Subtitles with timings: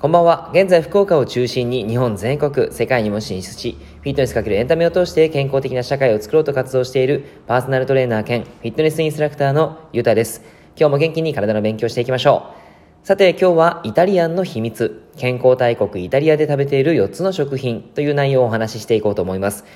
[0.00, 0.50] こんばんは。
[0.54, 10.40] 現在、福岡を中心に日本全国、世界にも進出し、フィットネスかけるエンタメを通して健康的な社会を作ろうと活動しているパーソナルトレーナー兼フィットネスインストラクターのゆうたです。
[10.74, 12.54] 今日も元気に体の勉強していきましょ
[13.02, 13.06] う。
[13.06, 19.66] さて、今日はイタリアンの秘密、健康大国イタリアで食べている4つの食品という内容をお話ししていこうと思います。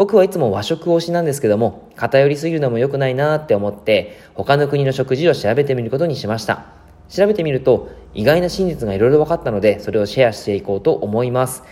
[0.00, 6.68] 僕はいつも和食推しなんですけども、偏りすぎるのも良くないなって思って、他の国の食事を調べてみることにしました。
[7.10, 11.64] 調べてみると意外な真実がいろいろ分かったのでそれをシェアしていこうと思います。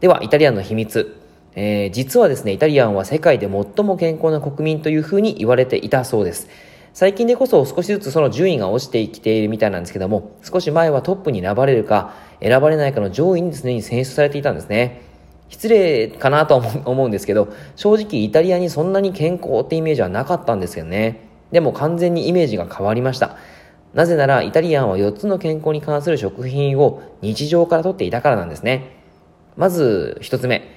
[0.00, 1.20] ではイタリアンの秘密、
[1.56, 6.48] えー、実はですねイタリアンは世界で最も健康な国民というふうに言われていたそうです。
[6.94, 15.12] 最近でこそ少しずつその順位が落ちてきているみたいなんですけども少し前はトップに選ばれるか選ばれないかの上位に常に選出されていたんですね。
[15.48, 23.36] 失礼かなと思うんですけど正直イタリアにそんなに健康ってイメージはなかったんですけどねでも完全にイメージが変わりました
[23.94, 28.90] なぜならイタリアンは4つの健康に関する食品を日常からとっていたからなんですね。
[29.56, 30.68] まず1つ目、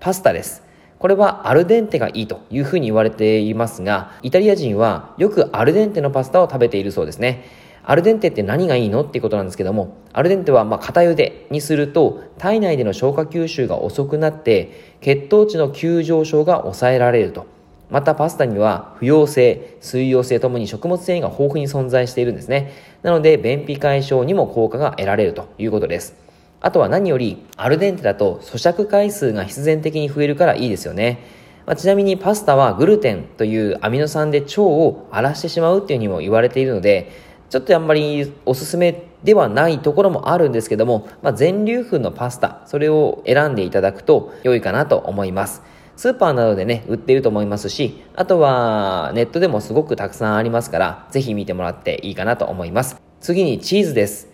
[0.00, 0.62] パスタです。
[0.98, 7.46] これはアルデンテがいいというふうに言われていますが、イタリア人はよくアルデンテのパスタを食べているそうですね。
[7.88, 9.02] アルデンテって何がいいの？
[9.02, 17.46] っていうことなんですけども、アルデンテはまあ片茹でにすると体内での消化吸収が遅くなって血糖値の急上昇が抑えられると。
[17.88, 22.74] またパスタには不溶性、水溶性ともに食物繊維が豊富に存在しているんですね。
[23.02, 26.14] なので便秘解消にも効果が得られるということです。
[26.60, 31.24] あとは何よりアルデンテだと咀嚼回数が必然的に増えるからいいですよね。
[31.64, 45.62] まあ、ちなみにパスタはグルテンというアミノ酸で腸を荒らしてしまうっていうにも言われているので、ちょっとあんまりおすすめではないところもあるんですけども、まあ、全粒粉のパスタ、それを選んでいただくと良いかなと思います。
[45.96, 53.00] スーパーなどでね、売っていると思いますし、あとはネットでもすごくたくさんありますから、ぜひ見てもらっていいかなと思います。
[53.20, 54.28] 次にチーズです。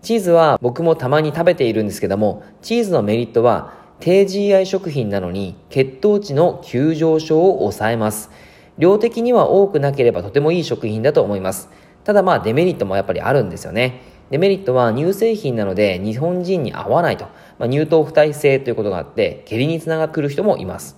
[0.00, 8.30] チーズは僕もたまに食べているんですけども、チーズのメリットは低 GI 食品なのに血糖値の急上昇を抑えます。
[8.78, 11.68] 量的には多くなければとてもいい食品だと思います。
[12.04, 14.02] ただまあデメリットもやっぱりあるんですよね。
[14.30, 17.24] デメリットは乳製品なので日本人に合わないと、
[17.58, 20.96] まあ、乳糖不耐性ということがあって下痢につながくる人もいます。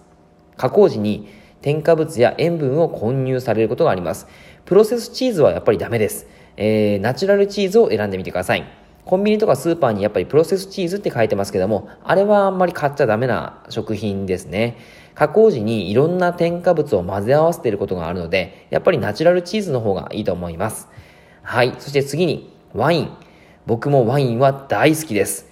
[0.56, 1.28] 加工時に
[1.62, 4.26] 添加物や塩分を混入されることがあります。
[4.64, 6.26] プロセスチーズはやっぱりダメです。
[6.56, 8.64] えー、ナチュラルチーズを選んでみてください。
[9.04, 14.76] コンビニとかスーパーにやっぱりプロセスチーズって書いてますけども、あれはあんまり買っちゃダメな食品ですね。
[15.14, 20.88] 加工時にいろんな添加物を混ぜ合わせていることがあるので、やっぱりナチュラルチーズの方がいいと思います。
[21.42, 21.74] はい。
[21.78, 23.10] そして次に、ワイン。
[23.66, 25.46] 僕もワインは大好きです。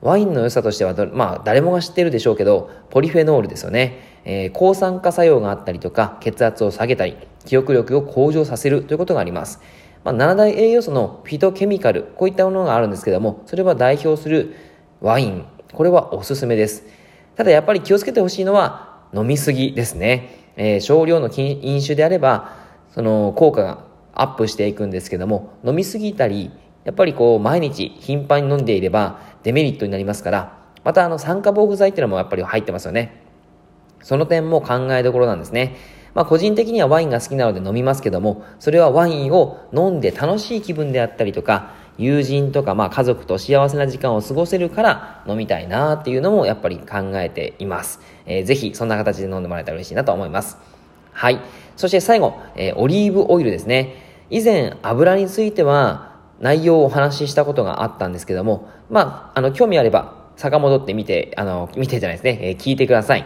[0.00, 4.12] ワインの良さとしては、まあ誰もが知ってるでしょうけど、ポリフェノールですよね。
[4.24, 9.60] えー、抗酸化作用があったりとか、血圧を下げたり、記憶力を向上させるということがあります。
[10.04, 14.54] まあ、7大栄養素のフィトケミカル、こういったものがあるんですけども、それは代表する
[15.00, 16.84] ワイン、これはおすすめです。
[17.36, 20.38] ただやっぱり気をつけてほしいのは、飲みすぎですね。
[20.56, 22.52] えー、少量の飲酒であれば、
[22.94, 23.84] その効果が
[24.14, 26.50] アップしていくんですけども、飲みすぎたり、
[26.84, 33.22] やっぱりこう毎日頻繁に飲んでいればデメリットになりますから、またあの酸化防腐剤っていうのもやっぱり入ってますよね。
[34.02, 35.76] その点も考えどころなんですね。
[36.14, 48.00] まあ個人的にはワインが好きなので飲みますけども、それはワインを飲んで楽しい気分であったりとか、友人とかまあ家族と幸せな時間を過ごせるから飲みたいなっていうのもやっぱり考えています。
[48.26, 50.56] えー、ぜひそんな形で飲んでもらえたら嬉しいなと思います。
[51.12, 51.40] はい。
[51.76, 53.96] そして最後、えー、オリーブオイルですね。
[54.30, 63.24] 以前油については内容をお話ししたことがあったんですけども、まあ、あの、興味あれば、遡ってみて、あの、見てじゃないですね、えー、聞いてください。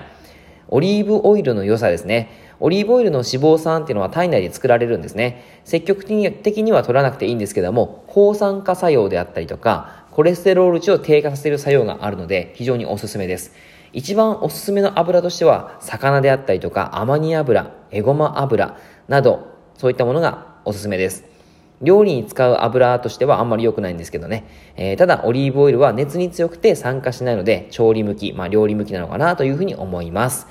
[0.69, 2.31] オリーブオイルの良さですね。
[2.59, 5.60] オリーブオイルの脂肪酸っていうのは体内で作られるんですね。
[5.65, 13.53] 積極的には取らなくていいんですけども、抗酸化作用であったりとか、コレステロール値を低下させる作用があるので、非常におすすめです。
[13.93, 18.76] 一番おすすめの油としては、魚であったりとか、アマニ油、エゴマ油
[19.09, 21.37] など、そういったものがおすすめです。
[21.82, 24.44] 料理に使う油としてはあんまり良くないんですけどね。
[24.76, 30.46] えー、ただ、オリーブオイルは熱に強くて酸化しないので、調理向き、まあ料理向きなのかなというふうに思います。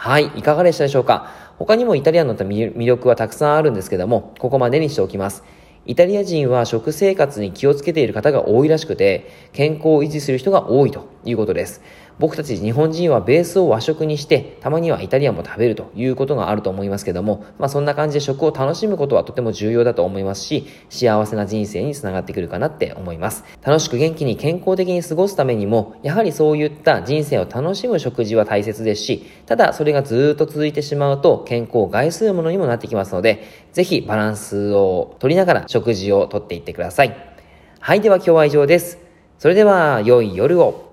[0.00, 1.28] はい、いかがでしたでしょうか？
[1.58, 5.42] 他にもイタリアンの魅力はたくさんあるんですけども、ここまでにしておきます。
[5.86, 11.82] イタリア人は食生活に気をつけている方が多いらしくて、健康を維持する人が多いということです。
[12.18, 23.44] 僕たち日本人はベースを和食にして、たまにはイタリアンも食べるということがあると思いますけども、まあそんな感じで食を楽しむことはとても重要だと思いますし、幸せな人生につながってくるかなって思います。
[23.62, 37.16] 楽しく元気に健康的に過ごすためにも、やはりそういった人生を楽しむ食事は大切ですし、ただそれがずっと続いてしまうと健康を害するものにもなってきますので、ぜひバランスを取りながら食事をとっていってください。
[37.78, 38.98] はい、では今日は以上です。
[39.38, 40.87] それでは良い夜を。